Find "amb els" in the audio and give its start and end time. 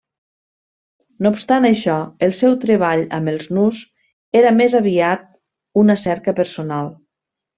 3.19-3.51